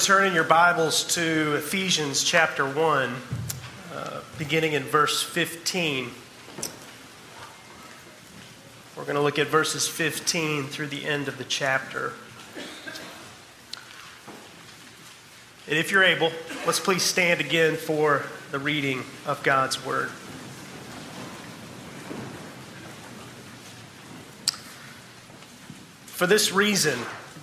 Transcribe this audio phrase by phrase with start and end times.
[0.00, 3.14] would, turn in your Bibles to Ephesians chapter 1,
[3.94, 6.10] uh, beginning in verse 15.
[8.96, 12.14] We're going to look at verses 15 through the end of the chapter.
[15.68, 16.32] And if you're able,
[16.66, 18.22] let's please stand again for
[18.52, 20.08] the reading of God's Word.
[26.06, 26.98] For this reason,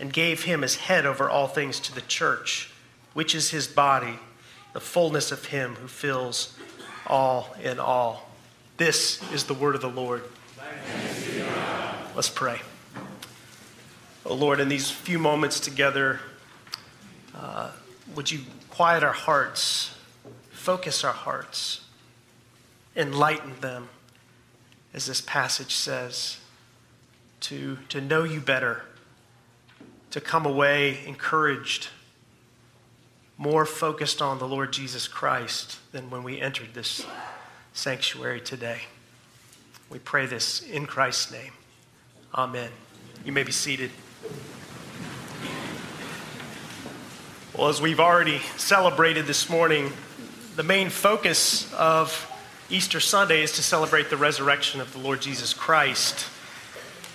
[0.00, 2.70] and gave him as head over all things to the church,
[3.14, 4.18] which is his body,
[4.72, 6.56] the fullness of him who fills
[7.06, 8.30] all in all.
[8.76, 10.22] This is the word of the Lord.
[12.14, 12.60] Let's pray.
[14.24, 16.20] Oh Lord, in these few moments together,
[17.34, 17.70] uh,
[18.14, 18.40] would you
[18.70, 19.94] quiet our hearts,
[20.50, 21.80] focus our hearts,
[22.94, 23.88] enlighten them,
[24.92, 26.38] as this passage says,
[27.40, 28.82] to, to know you better
[30.10, 31.88] to come away encouraged,
[33.36, 37.06] more focused on the Lord Jesus Christ than when we entered this
[37.72, 38.80] sanctuary today.
[39.90, 41.52] We pray this in Christ's name.
[42.34, 42.70] Amen.
[43.24, 43.90] You may be seated.
[47.56, 49.92] Well, as we've already celebrated this morning,
[50.56, 52.30] the main focus of
[52.70, 56.26] Easter Sunday is to celebrate the resurrection of the Lord Jesus Christ.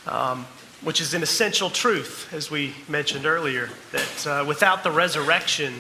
[0.08, 0.46] Um,
[0.84, 5.74] which is an essential truth, as we mentioned earlier, that uh, without the resurrection,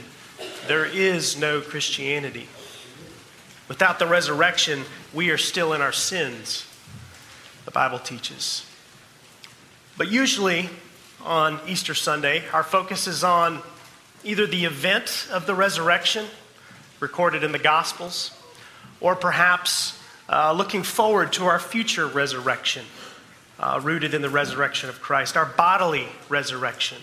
[0.67, 2.47] there is no Christianity.
[3.67, 4.83] Without the resurrection,
[5.13, 6.65] we are still in our sins,
[7.65, 8.65] the Bible teaches.
[9.97, 10.69] But usually
[11.23, 13.61] on Easter Sunday, our focus is on
[14.23, 16.25] either the event of the resurrection
[17.01, 18.31] recorded in the Gospels,
[19.01, 19.99] or perhaps
[20.29, 22.85] uh, looking forward to our future resurrection
[23.63, 26.97] uh, rooted in the resurrection of Christ, our bodily resurrection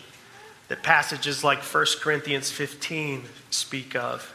[0.68, 4.34] that passages like 1 Corinthians 15 speak of.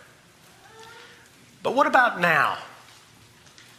[1.62, 2.58] But what about now?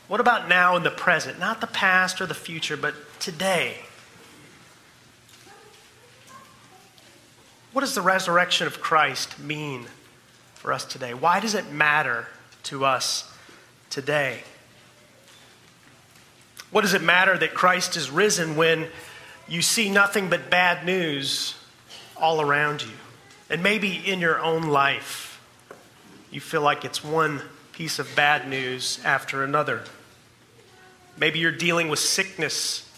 [0.07, 1.41] What about now in the present?
[1.41, 3.79] Not the past or the future, but today.
[7.73, 9.87] What does the resurrection of Christ mean
[10.55, 11.15] for us today?
[11.15, 12.28] Why does it matter
[12.65, 13.28] to us
[13.91, 14.45] today?
[16.71, 18.88] What does it matter that Christ is risen when
[19.49, 21.54] you see nothing but bad news
[22.16, 22.93] all around you?
[23.49, 25.41] And maybe in your own life,
[26.31, 27.41] you feel like it's one
[27.72, 29.84] piece of bad news after another.
[31.19, 32.91] Maybe you're dealing with sickness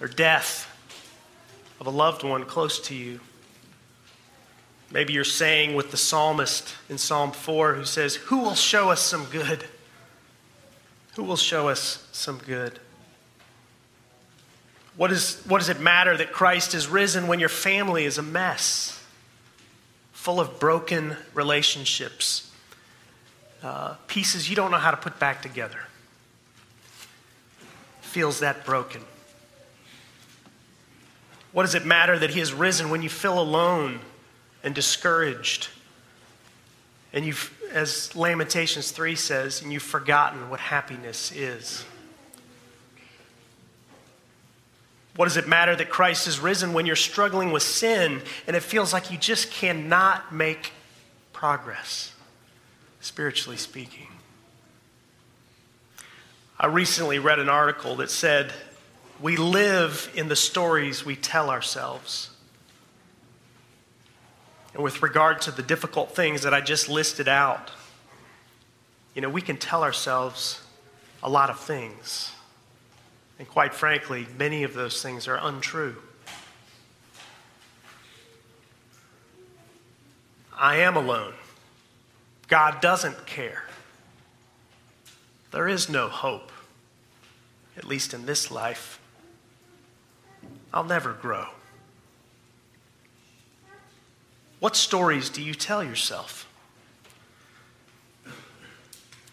[0.00, 0.66] or death
[1.78, 3.20] of a loved one close to you.
[4.90, 9.00] Maybe you're saying with the psalmist in Psalm 4 who says, Who will show us
[9.00, 9.64] some good?
[11.14, 12.78] Who will show us some good?
[14.96, 18.22] What, is, what does it matter that Christ is risen when your family is a
[18.22, 19.02] mess,
[20.12, 22.52] full of broken relationships,
[23.62, 25.80] uh, pieces you don't know how to put back together?
[28.02, 29.02] Feels that broken.
[31.52, 34.00] What does it matter that He is risen when you feel alone
[34.62, 35.68] and discouraged?
[37.12, 41.84] And you've, as Lamentations 3 says, and you've forgotten what happiness is.
[45.16, 48.62] What does it matter that Christ is risen when you're struggling with sin and it
[48.62, 50.72] feels like you just cannot make
[51.32, 52.14] progress,
[53.00, 54.06] spiritually speaking?
[56.58, 58.52] I recently read an article that said,
[59.20, 62.30] We live in the stories we tell ourselves.
[64.74, 67.70] And with regard to the difficult things that I just listed out,
[69.14, 70.62] you know, we can tell ourselves
[71.22, 72.32] a lot of things.
[73.38, 75.96] And quite frankly, many of those things are untrue.
[80.56, 81.34] I am alone.
[82.48, 83.64] God doesn't care,
[85.52, 86.50] there is no hope,
[87.76, 89.00] at least in this life.
[90.72, 91.46] I'll never grow.
[94.60, 96.46] What stories do you tell yourself?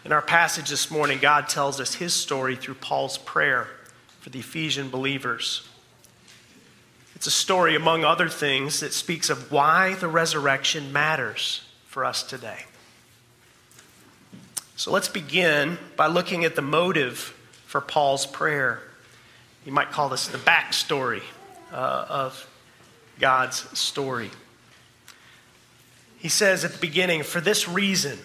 [0.06, 3.68] In our passage this morning, God tells us his story through Paul's prayer
[4.21, 5.68] for the Ephesian believers.
[7.13, 12.23] It's a story, among other things, that speaks of why the resurrection matters for us
[12.23, 12.63] today.
[14.77, 17.18] So let's begin by looking at the motive
[17.65, 18.81] for Paul's prayer.
[19.65, 21.23] You might call this the backstory
[21.73, 22.47] uh, of
[23.19, 24.31] God's story.
[26.17, 28.17] He says at the beginning, for this reason,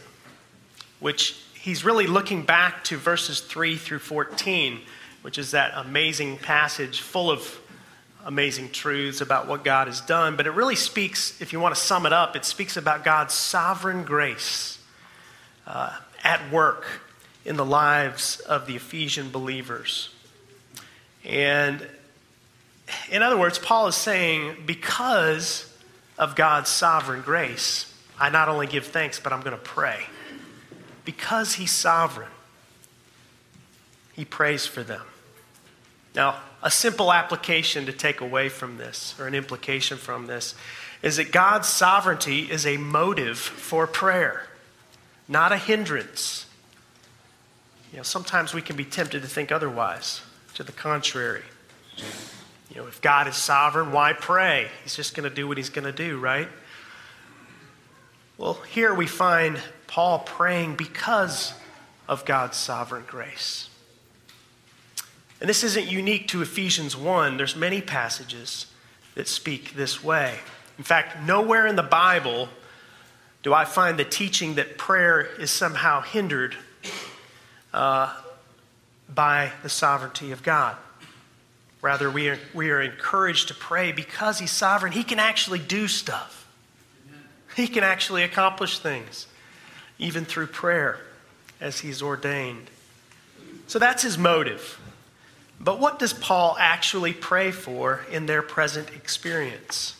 [1.00, 4.80] which he's really looking back to verses 3 through 14,
[5.22, 7.58] which is that amazing passage full of
[8.24, 10.36] amazing truths about what God has done.
[10.36, 13.34] But it really speaks, if you want to sum it up, it speaks about God's
[13.34, 14.78] sovereign grace
[15.66, 16.84] uh, at work
[17.44, 20.08] in the lives of the Ephesian believers.
[21.24, 21.86] And
[23.10, 25.71] in other words, Paul is saying, because
[26.22, 30.04] of God's sovereign grace, I not only give thanks, but I'm going to pray.
[31.04, 32.30] Because he's sovereign,
[34.12, 35.02] he prays for them.
[36.14, 40.54] Now, a simple application to take away from this, or an implication from this,
[41.02, 44.46] is that God's sovereignty is a motive for prayer,
[45.26, 46.46] not a hindrance.
[47.90, 50.20] You know, sometimes we can be tempted to think otherwise,
[50.54, 51.42] to the contrary.
[52.72, 54.68] You know, if God is sovereign, why pray?
[54.82, 56.48] He's just going to do what he's going to do, right?
[58.38, 61.52] Well, here we find Paul praying because
[62.08, 63.68] of God's sovereign grace.
[65.38, 67.36] And this isn't unique to Ephesians 1.
[67.36, 68.66] There's many passages
[69.16, 70.38] that speak this way.
[70.78, 72.48] In fact, nowhere in the Bible
[73.42, 76.56] do I find the teaching that prayer is somehow hindered
[77.74, 78.16] uh,
[79.14, 80.78] by the sovereignty of God.
[81.82, 84.92] Rather, we are, we are encouraged to pray because He's sovereign.
[84.92, 86.48] He can actually do stuff,
[87.56, 89.26] He can actually accomplish things,
[89.98, 91.00] even through prayer,
[91.60, 92.70] as He's ordained.
[93.66, 94.78] So that's His motive.
[95.60, 99.96] But what does Paul actually pray for in their present experience?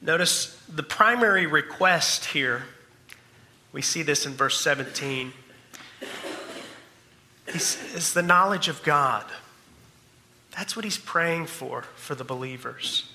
[0.00, 2.64] Notice the primary request here,
[3.72, 5.32] we see this in verse 17,
[7.46, 9.24] is the knowledge of God.
[10.56, 13.10] That's what he's praying for for the believers.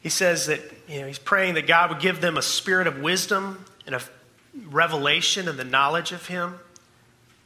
[0.00, 2.98] He says that you know, he's praying that God would give them a spirit of
[2.98, 4.00] wisdom and a
[4.66, 6.58] revelation and the knowledge of him,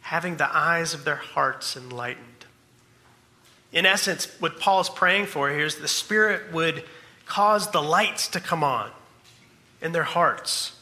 [0.00, 2.24] having the eyes of their hearts enlightened.
[3.72, 6.84] In essence, what Paul is praying for here is the Spirit would
[7.26, 8.90] cause the lights to come on
[9.82, 10.72] in their hearts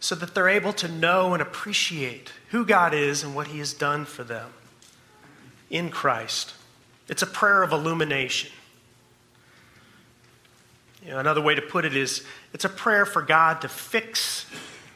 [0.00, 3.74] so that they're able to know and appreciate who God is and what he has
[3.74, 4.50] done for them
[5.68, 6.54] in Christ.
[7.08, 8.50] It's a prayer of illumination.
[11.04, 14.46] You know, another way to put it is it's a prayer for God to fix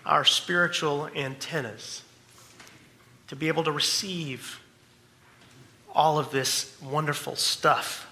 [0.04, 2.02] our spiritual antennas,
[3.28, 4.60] to be able to receive
[5.94, 8.06] all of this wonderful stuff,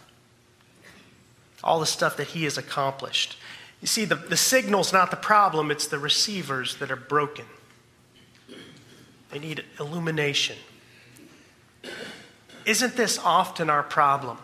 [1.62, 3.36] all the stuff that He has accomplished.
[3.80, 7.46] You see, the, the signal's not the problem, it's the receivers that are broken.
[9.30, 10.56] They need illumination.
[12.70, 14.38] Isn't this often our problem?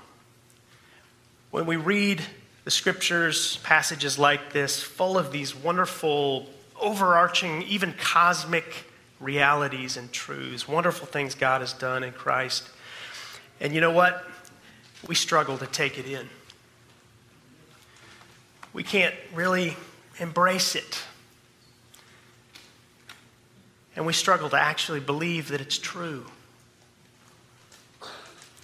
[1.53, 2.21] When we read
[2.65, 8.91] the scriptures, passages like this, full of these wonderful, overarching, even cosmic
[9.21, 12.69] realities and truths, wonderful things God has done in Christ.
[13.61, 14.29] And you know what?
[15.07, 16.29] We struggle to take it in.
[18.73, 19.77] We can't really
[20.19, 21.01] embrace it.
[23.95, 26.27] And we struggle to actually believe that it's true.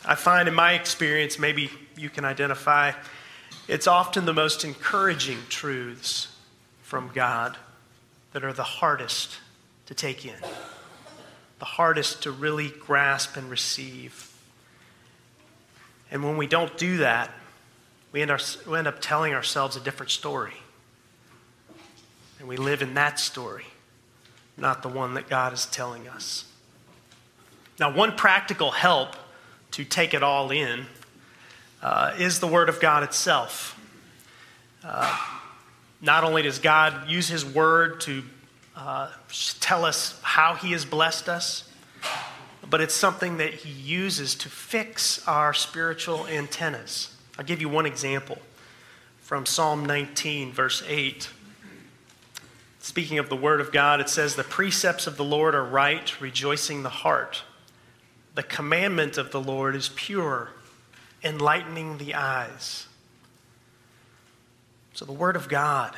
[0.04, 2.92] I find in my experience, maybe you can identify,
[3.68, 6.28] it's often the most encouraging truths
[6.82, 7.56] from God
[8.32, 9.38] that are the hardest
[9.86, 10.34] to take in,
[11.58, 14.32] the hardest to really grasp and receive.
[16.10, 17.30] And when we don't do that,
[18.10, 20.54] we end, our, we end up telling ourselves a different story.
[22.38, 23.66] And we live in that story,
[24.56, 26.44] not the one that God is telling us.
[27.78, 29.16] Now, one practical help
[29.72, 30.86] to take it all in
[31.82, 33.78] uh, is the Word of God itself.
[34.84, 35.18] Uh,
[36.00, 38.22] not only does God use His Word to
[38.76, 39.10] uh,
[39.60, 41.68] tell us how He has blessed us,
[42.68, 47.14] but it's something that He uses to fix our spiritual antennas.
[47.38, 48.38] I'll give you one example
[49.20, 51.28] from Psalm 19, verse 8.
[52.80, 56.20] Speaking of the Word of God, it says, The precepts of the Lord are right,
[56.20, 57.42] rejoicing the heart.
[58.34, 60.50] The commandment of the Lord is pure,
[61.22, 62.86] enlightening the eyes.
[64.94, 65.94] So the Word of God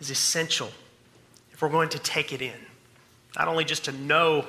[0.00, 0.70] is essential
[1.52, 2.52] if we're going to take it in.
[3.38, 4.44] Not only just to know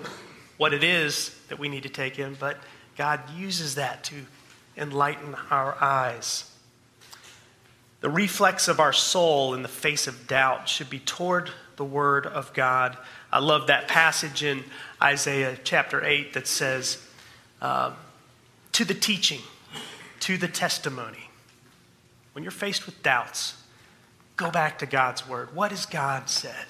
[0.58, 2.58] what it is that we need to take in, but
[2.98, 4.16] God uses that to
[4.76, 6.52] enlighten our eyes.
[8.02, 12.26] The reflex of our soul in the face of doubt should be toward the Word
[12.26, 12.98] of God.
[13.32, 14.64] I love that passage in
[15.02, 17.06] Isaiah chapter 8 that says,
[17.62, 17.94] uh,
[18.74, 19.42] To the teaching,
[20.22, 21.30] to the testimony.
[22.34, 23.62] When you're faced with doubts,
[24.36, 25.56] go back to God's Word.
[25.56, 26.66] What has God said?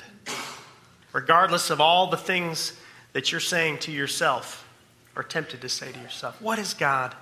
[1.13, 2.73] Regardless of all the things
[3.13, 4.67] that you're saying to yourself
[5.15, 7.15] or tempted to say to yourself, what is God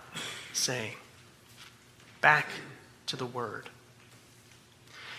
[0.53, 0.93] saying?
[2.21, 2.47] Back
[3.07, 3.69] to the Word.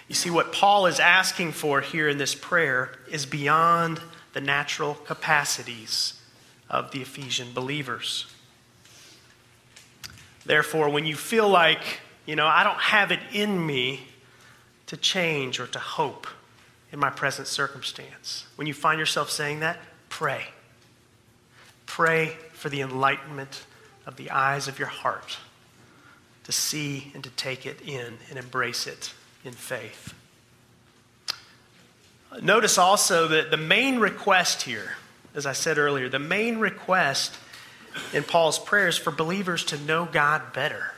[0.09, 4.01] You see, what Paul is asking for here in this prayer is beyond
[4.37, 6.13] the natural capacities
[6.69, 8.27] of the Ephesian believers.
[10.45, 14.09] Therefore, when you feel like, you know, I don't have it in me
[14.89, 16.27] to change or to hope
[16.93, 19.79] in my present circumstance, when you find yourself saying that,
[20.11, 20.49] pray.
[21.87, 23.65] Pray for the enlightenment
[24.05, 25.39] of the eyes of your heart
[26.45, 29.15] to see and to take it in and embrace it
[29.47, 30.13] in faith.
[32.43, 34.97] Notice also that the main request here,
[35.35, 37.35] as I said earlier, the main request
[38.13, 40.93] in Paul's prayer is for believers to know God better.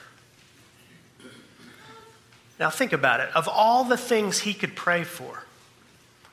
[2.59, 3.28] Now, think about it.
[3.37, 5.45] Of all the things he could pray for,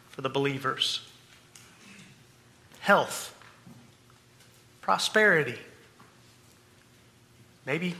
[0.10, 1.02] for the believers
[2.80, 3.36] health,
[4.82, 5.58] prosperity,
[7.66, 7.96] maybe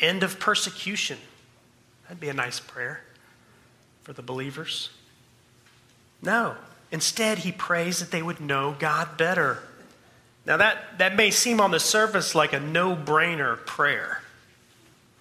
[0.00, 1.18] end of persecution.
[2.04, 3.02] That'd be a nice prayer
[4.02, 4.90] for the believers?
[6.22, 6.54] No.
[6.90, 9.62] Instead, he prays that they would know God better.
[10.46, 14.22] Now, that, that may seem on the surface like a no brainer prayer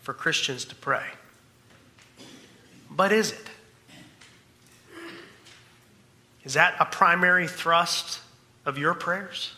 [0.02, 1.06] for Christians to pray.
[2.90, 3.48] But is it?
[6.44, 8.20] Is that a primary thrust
[8.66, 9.54] of your prayers?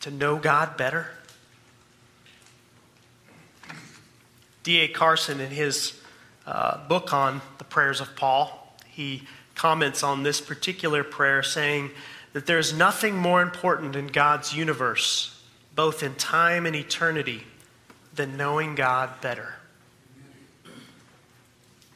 [0.00, 1.08] To know God better?
[4.62, 4.88] D.A.
[4.88, 6.00] Carson, in his
[6.46, 9.22] uh, book on the prayers of Paul, he
[9.56, 11.90] comments on this particular prayer saying
[12.32, 15.42] that there's nothing more important in God's universe,
[15.74, 17.42] both in time and eternity,
[18.14, 19.54] than knowing God better.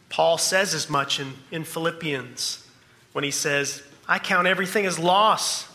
[0.09, 2.67] Paul says as much in, in Philippians
[3.13, 5.69] when he says, I count everything as loss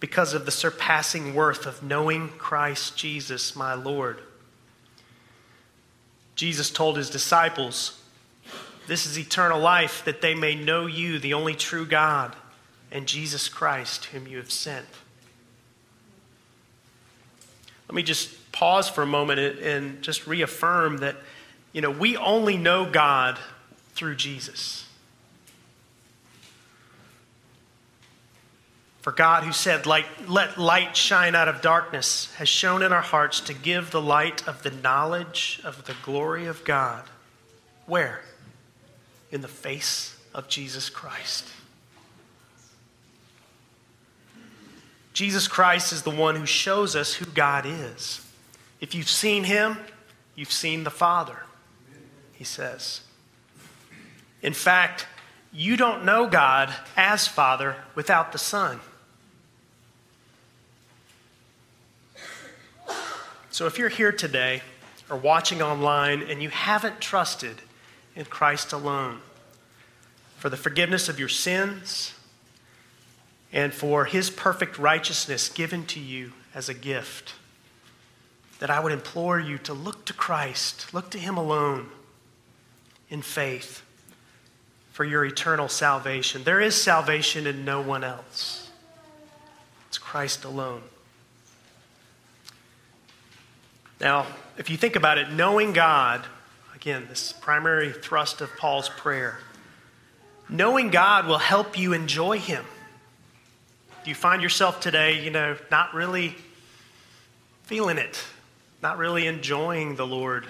[0.00, 4.20] because of the surpassing worth of knowing Christ Jesus, my Lord.
[6.34, 8.01] Jesus told his disciples,
[8.86, 12.34] this is eternal life, that they may know you, the only true God,
[12.90, 14.86] and Jesus Christ, whom you have sent.
[17.88, 21.16] Let me just pause for a moment and just reaffirm that,
[21.72, 23.38] you know, we only know God
[23.94, 24.86] through Jesus.
[29.02, 33.02] For God, who said, like, Let light shine out of darkness, has shown in our
[33.02, 37.04] hearts to give the light of the knowledge of the glory of God.
[37.86, 38.22] Where?
[39.32, 41.46] In the face of Jesus Christ.
[45.12, 48.24] Jesus Christ is the one who shows us who God is.
[48.80, 49.78] If you've seen him,
[50.34, 51.38] you've seen the Father,
[52.32, 53.00] he says.
[54.42, 55.06] In fact,
[55.52, 58.80] you don't know God as Father without the Son.
[63.50, 64.62] So if you're here today
[65.10, 67.60] or watching online and you haven't trusted
[68.14, 69.20] in Christ alone
[70.36, 72.14] for the forgiveness of your sins
[73.52, 77.34] and for his perfect righteousness given to you as a gift.
[78.58, 81.88] That I would implore you to look to Christ, look to him alone
[83.08, 83.82] in faith
[84.92, 86.44] for your eternal salvation.
[86.44, 88.70] There is salvation in no one else,
[89.88, 90.82] it's Christ alone.
[94.00, 94.26] Now,
[94.58, 96.26] if you think about it, knowing God
[96.82, 99.38] Again, this primary thrust of Paul's prayer.
[100.48, 102.64] Knowing God will help you enjoy Him.
[104.02, 106.34] Do you find yourself today, you know, not really
[107.62, 108.20] feeling it,
[108.82, 110.44] not really enjoying the Lord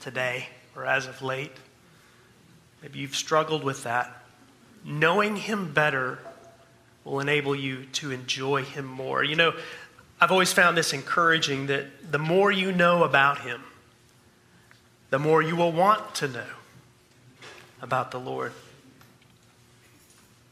[0.00, 1.52] today or as of late?
[2.82, 4.14] Maybe you've struggled with that.
[4.84, 6.18] Knowing Him better
[7.02, 9.24] will enable you to enjoy Him more.
[9.24, 9.54] You know,
[10.20, 13.62] I've always found this encouraging that the more you know about Him,
[15.10, 16.46] the more you will want to know
[17.82, 18.52] about the Lord.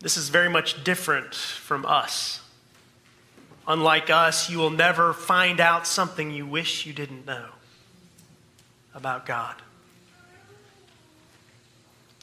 [0.01, 2.41] This is very much different from us.
[3.67, 7.47] Unlike us, you will never find out something you wish you didn't know
[8.95, 9.55] about God.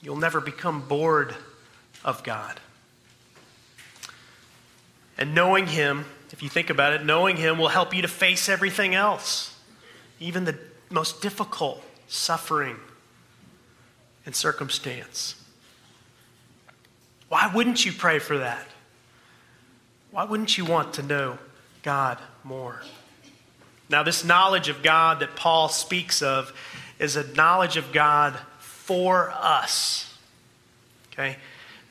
[0.02, 1.36] You'll never become bored
[2.04, 2.60] of God.
[5.18, 8.50] And knowing Him, if you think about it, knowing Him will help you to face
[8.50, 9.56] everything else,
[10.20, 10.58] even the
[10.90, 12.78] most difficult suffering
[14.26, 15.36] and circumstance.
[17.30, 18.68] Why wouldn't you pray for that?
[20.12, 21.38] Why wouldn't you want to know
[21.84, 22.82] God more?
[23.90, 26.54] Now, this knowledge of God that Paul speaks of
[26.98, 30.14] is a knowledge of God for us.
[31.12, 31.38] Okay?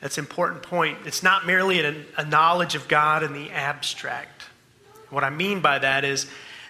[0.01, 0.99] That's an important point.
[1.07, 4.43] It's not merely a, a knowledge of God in the abstract.
[5.11, 6.27] What I mean by that is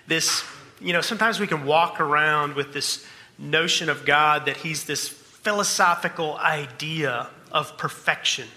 [0.07, 0.45] this,
[0.81, 3.07] you know, sometimes we can walk around with this
[3.39, 8.49] notion of God that He's this philosophical idea of perfection.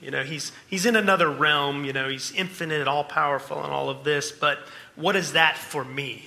[0.00, 3.90] You know, he's, he's in another realm, you know, he's infinite, all powerful, and all
[3.90, 4.58] of this, but
[4.96, 6.26] what is that for me?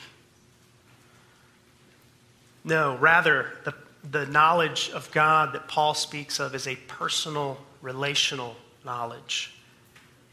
[2.64, 3.74] No, rather, the,
[4.10, 9.54] the knowledge of God that Paul speaks of is a personal, relational knowledge.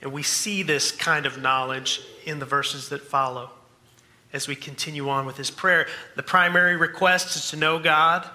[0.02, 3.50] And we see this kind of knowledge in the verses that follow
[4.32, 5.87] as we continue on with his prayer.
[6.16, 8.28] The primary request is to know God,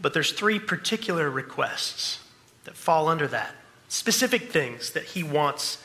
[0.00, 2.20] but there's three particular requests
[2.64, 3.54] that fall under that.
[3.88, 5.82] Specific things that he wants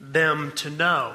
[0.00, 1.14] them to know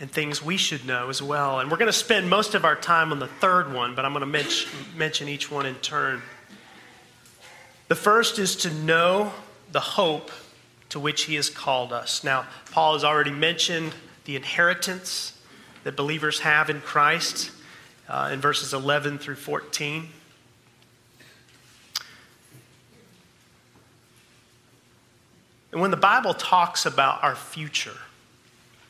[0.00, 1.60] and things we should know as well.
[1.60, 4.12] And we're going to spend most of our time on the third one, but I'm
[4.12, 6.22] going to mention, each one in turn.
[7.88, 9.32] The first is to know
[9.70, 10.30] the hope
[10.90, 12.24] to which he has called us.
[12.24, 15.38] Now, Paul has already mentioned the inheritance
[15.84, 17.50] that believers have in Christ
[18.08, 20.08] uh, in verses 11 through 14.
[25.72, 27.96] And when the Bible talks about our future,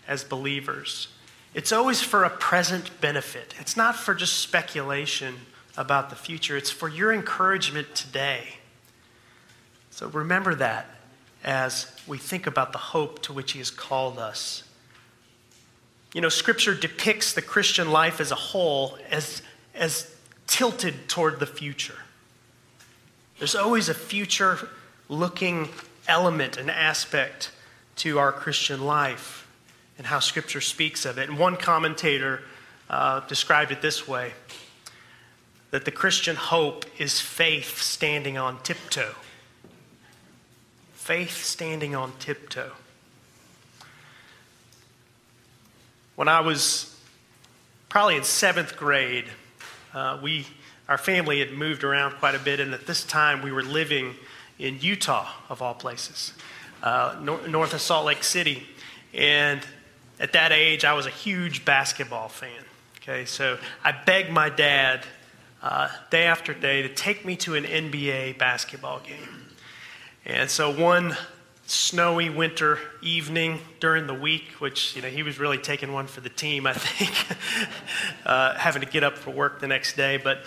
[0.06, 1.08] as believers.
[1.54, 3.54] It's always for a present benefit.
[3.58, 5.36] It's not for just speculation
[5.76, 8.58] about the future, it's for your encouragement today.
[9.90, 10.86] So remember that
[11.42, 14.63] as we think about the hope to which He has called us.
[16.14, 19.42] You know, Scripture depicts the Christian life as a whole as,
[19.74, 20.14] as
[20.46, 21.98] tilted toward the future.
[23.38, 24.68] There's always a future
[25.08, 25.68] looking
[26.06, 27.50] element, an aspect
[27.96, 29.46] to our Christian life
[29.98, 31.28] and how Scripture speaks of it.
[31.28, 32.42] And one commentator
[32.88, 34.32] uh, described it this way
[35.72, 39.14] that the Christian hope is faith standing on tiptoe.
[40.92, 42.70] Faith standing on tiptoe.
[46.16, 46.96] When I was
[47.88, 49.24] probably in seventh grade,
[49.92, 50.46] uh, we,
[50.88, 54.14] our family had moved around quite a bit, and at this time we were living
[54.60, 56.32] in Utah, of all places,
[56.84, 58.64] uh, nor- north of Salt Lake City.
[59.12, 59.60] And
[60.20, 62.62] at that age, I was a huge basketball fan.
[63.02, 65.04] Okay, so I begged my dad
[65.62, 69.46] uh, day after day to take me to an NBA basketball game.
[70.24, 71.16] And so one
[71.66, 76.20] snowy winter evening during the week, which you know he was really taking one for
[76.20, 77.38] the team, I think,
[78.26, 80.16] uh, having to get up for work the next day.
[80.16, 80.44] But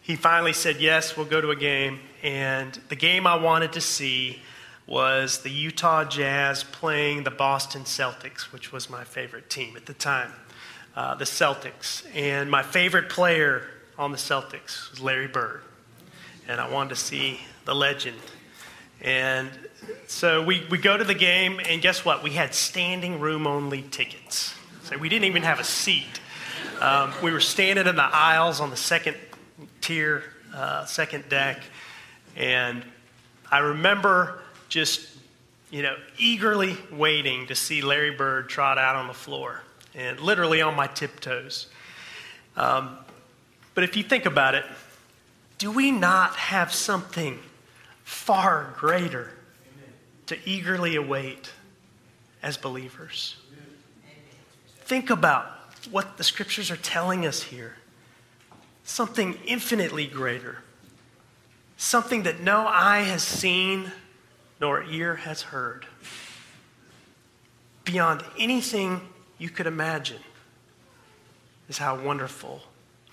[0.00, 3.80] he finally said, "Yes, we'll go to a game." And the game I wanted to
[3.80, 4.40] see
[4.86, 9.94] was the Utah Jazz playing the Boston Celtics, which was my favorite team at the
[9.94, 10.32] time,
[10.96, 12.04] uh, the Celtics.
[12.14, 13.66] And my favorite player
[13.98, 15.62] on the Celtics was Larry Bird.
[16.48, 18.18] And I wanted to see the legend.
[19.02, 19.50] And
[20.06, 22.22] so we, we go to the game, and guess what?
[22.22, 24.54] We had standing room only tickets.
[24.84, 26.20] So we didn't even have a seat.
[26.80, 29.16] Um, we were standing in the aisles on the second
[29.80, 30.22] tier,
[30.54, 31.60] uh, second deck.
[32.36, 32.84] And
[33.50, 35.08] I remember just,
[35.70, 39.62] you know, eagerly waiting to see Larry Bird trot out on the floor
[39.94, 41.66] and literally on my tiptoes.
[42.56, 42.98] Um,
[43.74, 44.64] but if you think about it,
[45.58, 47.38] do we not have something
[48.04, 49.30] far greater
[50.26, 51.50] to eagerly await
[52.42, 53.36] as believers?
[54.84, 55.46] Think about
[55.90, 57.76] what the scriptures are telling us here.
[58.84, 60.58] Something infinitely greater.
[61.76, 63.92] Something that no eye has seen,
[64.60, 65.86] nor ear has heard.
[67.84, 69.00] Beyond anything
[69.38, 70.20] you could imagine
[71.68, 72.62] is how wonderful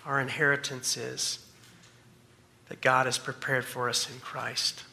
[0.06, 1.49] our inheritance is
[2.70, 4.84] that God has prepared for us in Christ.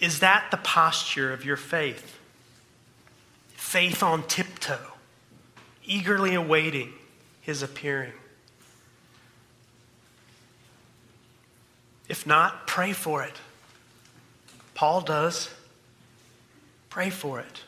[0.00, 2.18] Is that the posture of your faith?
[3.54, 4.92] Faith on tiptoe,
[5.84, 6.92] eagerly awaiting
[7.40, 8.12] his appearing.
[12.08, 13.34] If not, pray for it.
[14.74, 15.50] Paul does.
[16.90, 17.60] Pray for it.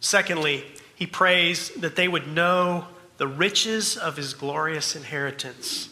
[0.00, 2.86] Secondly, he prays that they would know
[3.18, 5.88] the riches of his glorious inheritance.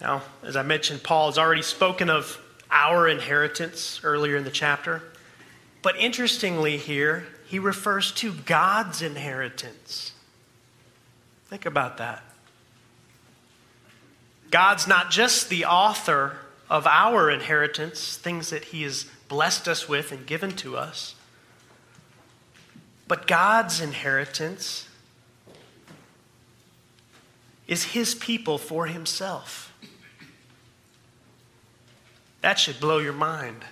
[0.00, 5.02] Now, as I mentioned, Paul has already spoken of our inheritance earlier in the chapter.
[5.82, 10.12] But interestingly, here, he refers to God's inheritance.
[11.48, 12.22] Think about that.
[14.50, 16.36] God's not just the author
[16.68, 21.14] of our inheritance, things that he has blessed us with and given to us,
[23.08, 24.86] but God's inheritance
[27.70, 29.72] is his people for himself.
[32.40, 33.64] That should blow your mind.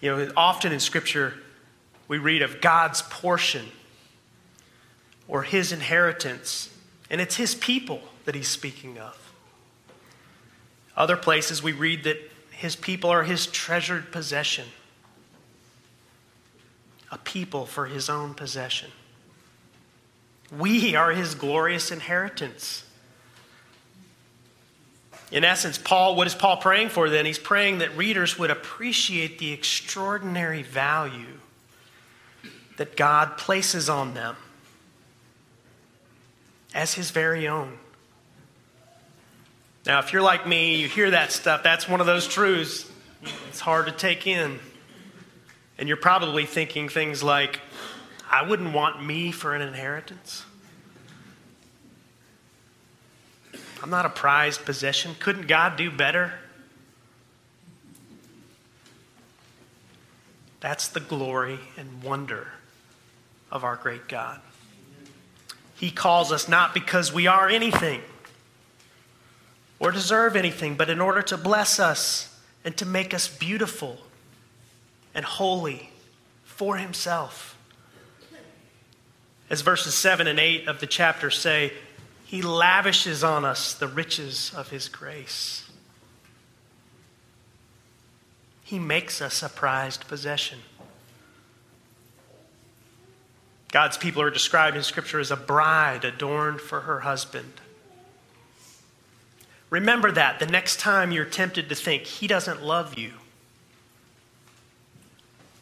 [0.00, 1.34] You know, often in Scripture,
[2.06, 3.66] we read of God's portion
[5.26, 6.70] or his inheritance,
[7.10, 9.18] and it's his people that he's speaking of.
[10.96, 12.18] Other places, we read that
[12.52, 14.66] his people are his treasured possession,
[17.10, 18.92] a people for his own possession.
[20.50, 22.84] We are his glorious inheritance.
[25.32, 27.26] In essence, Paul, what is Paul praying for then?
[27.26, 31.40] He's praying that readers would appreciate the extraordinary value
[32.76, 34.36] that God places on them
[36.74, 37.78] as his very own.
[39.84, 42.90] Now, if you're like me, you hear that stuff, that's one of those truths.
[43.48, 44.60] It's hard to take in.
[45.78, 47.60] And you're probably thinking things like,
[48.30, 50.44] I wouldn't want me for an inheritance.
[53.82, 55.14] I'm not a prized possession.
[55.20, 56.32] Couldn't God do better?
[60.60, 62.48] That's the glory and wonder
[63.52, 64.40] of our great God.
[65.76, 68.00] He calls us not because we are anything
[69.78, 73.98] or deserve anything, but in order to bless us and to make us beautiful
[75.14, 75.90] and holy
[76.44, 77.55] for Himself.
[79.48, 81.72] As verses 7 and 8 of the chapter say,
[82.26, 85.70] he lavishes on us the riches of His grace.
[88.64, 90.58] He makes us a prized possession.
[93.70, 97.60] God's people are described in Scripture as a bride adorned for her husband.
[99.70, 103.12] Remember that the next time you're tempted to think he doesn't love you,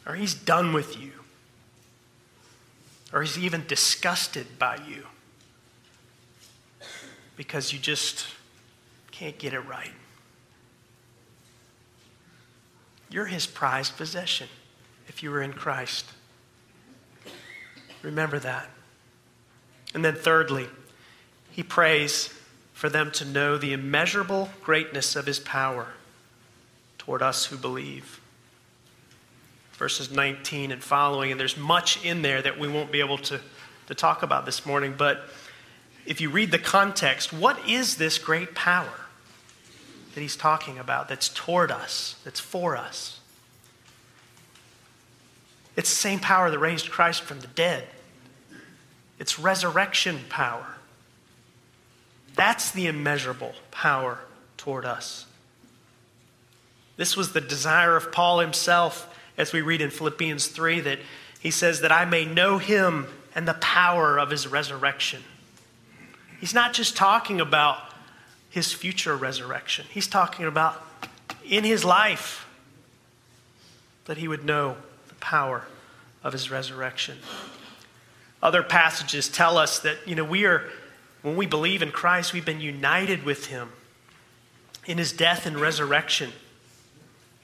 [0.07, 1.11] or he's done with you,
[3.15, 5.05] or he's even disgusted by you
[7.37, 8.27] because you just
[9.09, 9.93] can't get it right.
[13.09, 14.49] You're his prized possession
[15.07, 16.11] if you were in Christ.
[18.01, 18.69] Remember that.
[19.93, 20.67] And then, thirdly,
[21.51, 22.33] he prays
[22.73, 25.93] for them to know the immeasurable greatness of his power
[26.97, 28.19] toward us who believe.
[29.77, 33.39] Verses 19 and following, and there's much in there that we won't be able to,
[33.87, 35.25] to talk about this morning, but
[36.05, 38.93] if you read the context, what is this great power
[40.13, 43.19] that he's talking about that's toward us, that's for us?
[45.75, 47.87] It's the same power that raised Christ from the dead.
[49.19, 50.75] It's resurrection power.
[52.35, 54.19] That's the immeasurable power
[54.57, 55.25] toward us.
[56.97, 60.99] This was the desire of Paul himself, as we read in Philippians 3, that
[61.39, 65.21] he says, That I may know him and the power of his resurrection
[66.39, 67.79] He's not just talking about
[68.49, 70.81] his future resurrection, he's talking about
[71.43, 72.47] in his life
[74.05, 75.65] that he would know the power
[76.23, 77.17] of his resurrection.
[78.41, 80.69] Other passages tell us that, you know, we are,
[81.23, 83.69] when we believe in Christ, we've been united with him
[84.85, 86.31] in his death and resurrection.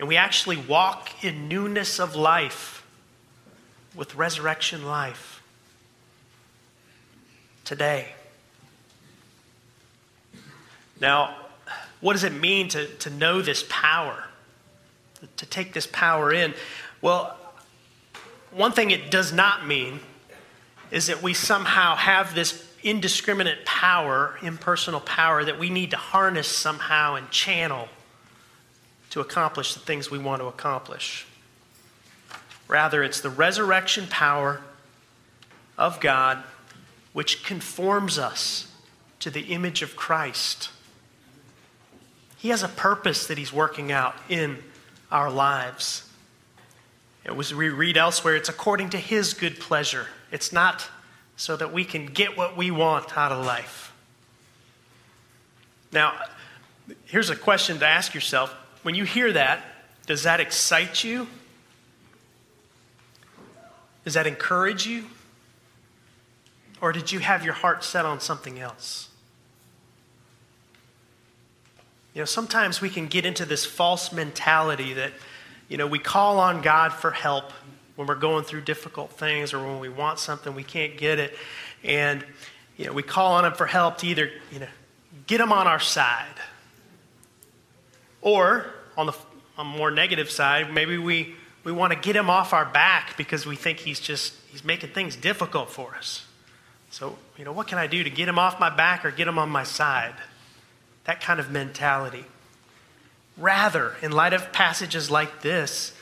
[0.01, 2.83] And we actually walk in newness of life
[3.95, 5.43] with resurrection life
[7.65, 8.07] today.
[10.99, 11.35] Now,
[11.99, 14.23] what does it mean to, to know this power?
[15.37, 16.55] To take this power in?
[17.03, 17.37] Well,
[18.49, 19.99] one thing it does not mean
[20.89, 26.47] is that we somehow have this indiscriminate power, impersonal power, that we need to harness
[26.47, 27.87] somehow and channel
[29.11, 31.25] to accomplish the things we want to accomplish.
[32.67, 34.61] Rather, it's the resurrection power
[35.77, 36.43] of God
[37.13, 38.71] which conforms us
[39.19, 40.69] to the image of Christ
[42.41, 44.57] he has a purpose that He's working out in
[45.11, 46.09] our lives.
[47.23, 50.07] It was we read elsewhere, it's according to His good pleasure.
[50.31, 50.89] It's not
[51.37, 53.93] so that we can get what we want out of life.
[55.91, 56.15] Now,
[57.05, 58.53] Here's a question to ask yourself.
[58.83, 59.63] When you hear that,
[60.05, 61.27] does that excite you?
[64.03, 65.05] Does that encourage you?
[66.81, 69.09] Or did you have your heart set on something else?
[72.13, 75.13] You know, sometimes we can get into this false mentality that,
[75.69, 77.51] you know, we call on God for help
[77.95, 81.37] when we're going through difficult things or when we want something, we can't get it.
[81.83, 82.25] And,
[82.77, 84.67] you know, we call on Him for help to either, you know,
[85.27, 86.25] get Him on our side.
[88.21, 88.65] Or,
[88.97, 89.13] on the
[89.57, 93.45] on more negative side, maybe we, we want to get Him off our back because
[93.45, 96.25] we think He's just, He's making things difficult for us.
[96.89, 99.27] So, you know, what can I do to get Him off my back or get
[99.27, 100.15] Him on my side?
[101.05, 102.25] that kind of mentality.
[103.37, 105.93] Rather, in light of passages like this,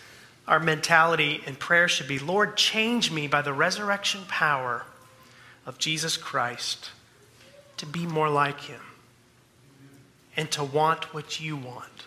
[0.47, 4.83] our mentality in prayer should be Lord, change me by the resurrection power
[5.65, 6.89] of Jesus Christ
[7.77, 8.81] to be more like him
[10.35, 11.98] and to want what you want.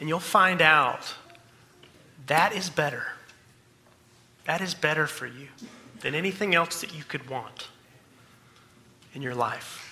[0.00, 1.14] And you'll find out
[2.26, 3.04] that is better.
[4.46, 5.48] That is better for you
[6.00, 7.68] than anything else that you could want
[9.14, 9.90] in your life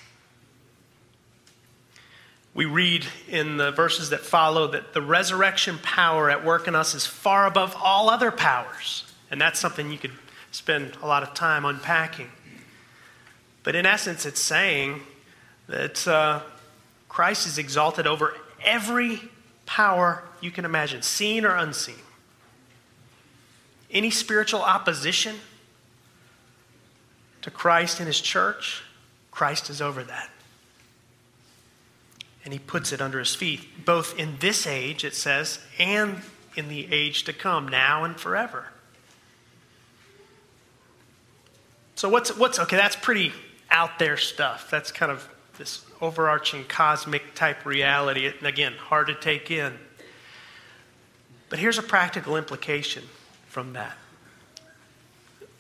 [2.59, 6.93] we read in the verses that follow that the resurrection power at work in us
[6.93, 9.05] is far above all other powers.
[9.31, 10.11] And that's something you could
[10.51, 12.29] spend a lot of time unpacking.
[13.63, 15.03] But in essence, it's saying
[15.69, 16.41] that uh,
[17.09, 19.21] Christ is exalted over every
[19.69, 21.95] power you can imagine, seen or unseen.
[23.91, 25.37] Any spiritual opposition
[27.43, 28.83] to Christ and his church,
[29.31, 30.31] Christ is over that
[32.49, 36.17] and he puts it under his feet, both in this age, it says, and
[36.57, 38.69] in the age to come, now and forever.
[41.95, 43.35] So, what's, what's okay, that's pretty
[43.71, 44.71] out there stuff.
[44.71, 45.29] That's kind of
[45.59, 48.27] this overarching cosmic type reality.
[48.27, 49.75] And again, hard to take in.
[51.49, 53.05] But here's a practical implication
[53.49, 53.97] from that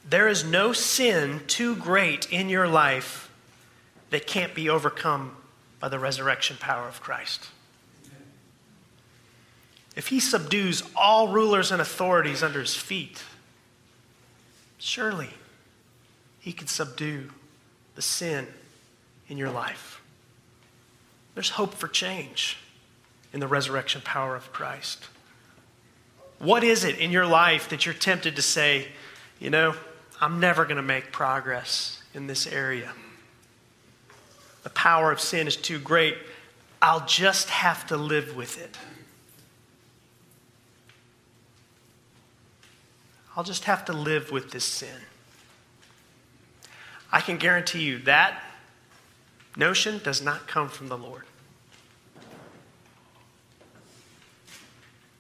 [0.09, 3.31] there is no sin too great in your life
[4.09, 5.37] that can't be overcome
[5.81, 7.49] by the resurrection power of Christ.
[9.95, 13.23] If he subdues all rulers and authorities under his feet,
[14.79, 15.31] surely
[16.41, 17.31] he can subdue
[17.95, 18.47] the sin
[19.29, 19.98] in your life.
[21.39, 22.57] There's hope for change
[23.33, 25.07] in the resurrection power of Christ.
[26.41, 28.89] What is it in your life that you're tempted to say,
[29.39, 29.77] you know,
[30.21, 32.91] I'm never going to make progress in this area?
[34.65, 36.19] the power of sin is too great.
[36.83, 38.77] I'll just have to live with it.
[43.37, 45.03] I'll just have to live with this sin.
[47.13, 48.43] I can guarantee you that
[49.59, 51.25] notion does not come from the Lord.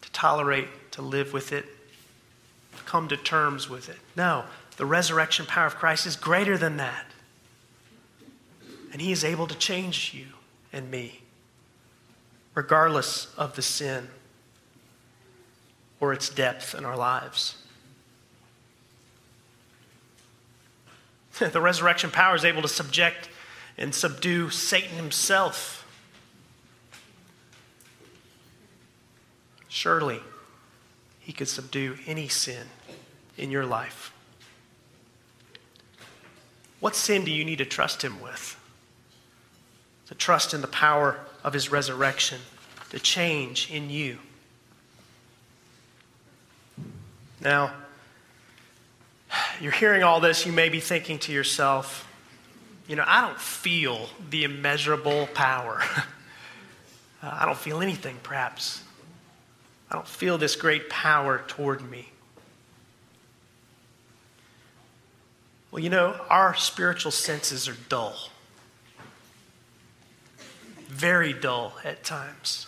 [0.02, 1.64] To tolerate, to live with it,
[2.87, 3.98] come to terms with it.
[4.16, 4.44] No,
[4.76, 7.07] the resurrection power of Christ is greater than that.
[8.92, 10.26] And He is able to change you
[10.72, 11.20] and me,
[12.57, 14.09] regardless of the sin
[16.00, 17.57] or its depth in our lives.
[21.38, 23.28] the resurrection power is able to subject
[23.76, 25.77] and subdue Satan himself.
[29.68, 30.20] Surely,
[31.20, 32.66] he could subdue any sin
[33.37, 34.12] in your life.
[36.81, 38.59] What sin do you need to trust him with?
[40.09, 42.40] to trust in the power of his resurrection
[42.90, 44.18] to change in you.
[47.40, 47.72] Now,
[49.61, 52.07] you're hearing all this, you may be thinking to yourself,
[52.88, 55.83] you know, I don't feel the immeasurable power.
[57.22, 58.83] I don't feel anything, perhaps.
[59.90, 62.11] I don't feel this great power toward me.
[65.70, 68.16] Well, you know, our spiritual senses are dull
[70.98, 72.66] very dull at times.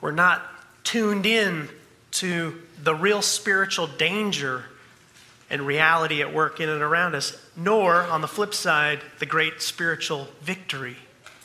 [0.00, 0.42] We're not
[0.84, 1.68] tuned in
[2.12, 4.66] to the real spiritual danger
[5.50, 9.60] and reality at work in and around us, nor, on the flip side, the great
[9.60, 10.96] spiritual victory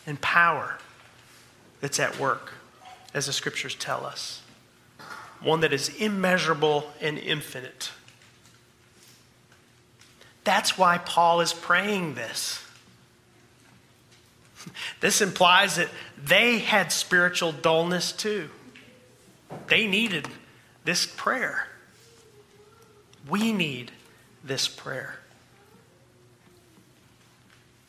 [0.05, 0.77] and power
[1.81, 2.53] that's at work,
[3.13, 4.41] as the scriptures tell us.
[5.41, 7.91] One that is immeasurable and infinite.
[10.43, 12.59] That's why Paul is praying this.
[15.01, 18.49] This implies that they had spiritual dullness too.
[19.67, 20.25] They needed
[20.85, 21.67] this prayer.
[23.27, 23.91] We need
[24.41, 25.19] this prayer.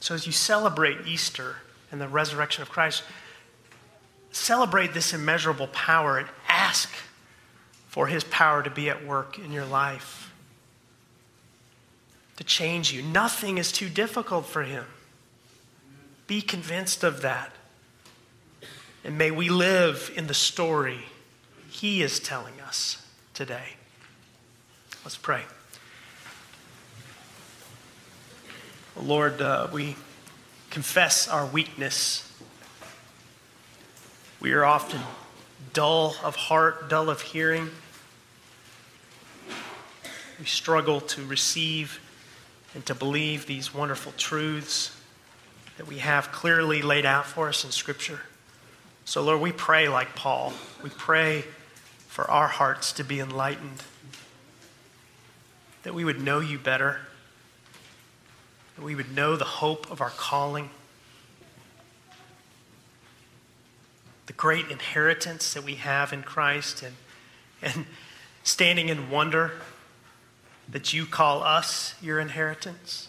[0.00, 1.56] So, as you celebrate Easter
[1.92, 3.04] and the resurrection of Christ,
[4.34, 6.90] celebrate this immeasurable power and ask
[7.88, 10.32] for his power to be at work in your life,
[12.36, 13.02] to change you.
[13.02, 14.84] Nothing is too difficult for him.
[16.26, 17.52] Be convinced of that.
[19.04, 21.00] And may we live in the story
[21.70, 23.74] he is telling us today.
[25.04, 25.42] Let's pray.
[28.96, 29.96] Lord, uh, we
[30.70, 32.23] confess our weakness.
[34.44, 35.00] We are often
[35.72, 37.70] dull of heart, dull of hearing.
[40.38, 41.98] We struggle to receive
[42.74, 44.94] and to believe these wonderful truths
[45.78, 48.20] that we have clearly laid out for us in Scripture.
[49.06, 50.52] So, Lord, we pray like Paul.
[50.82, 51.44] We pray
[52.08, 53.82] for our hearts to be enlightened,
[55.84, 57.00] that we would know you better,
[58.76, 60.68] that we would know the hope of our calling,
[64.26, 66.94] the great inheritance that we have in Christ, and,
[67.60, 67.86] and
[68.42, 69.52] standing in wonder
[70.68, 73.08] that you call us your inheritance.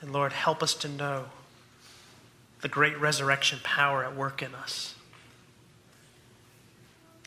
[0.00, 1.26] And Lord, help us to know
[2.62, 4.94] the great resurrection power at work in us.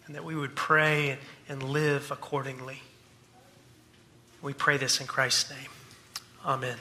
[0.05, 2.81] And that we would pray and live accordingly.
[4.41, 5.69] We pray this in Christ's name.
[6.45, 6.77] Amen.